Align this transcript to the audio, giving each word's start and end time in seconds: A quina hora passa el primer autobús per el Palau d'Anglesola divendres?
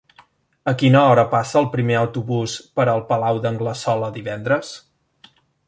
A 0.69 0.71
quina 0.81 1.01
hora 1.09 1.25
passa 1.33 1.59
el 1.61 1.67
primer 1.75 1.99
autobús 1.99 2.57
per 2.79 2.87
el 2.95 3.05
Palau 3.13 3.43
d'Anglesola 3.45 4.13
divendres? 4.19 4.77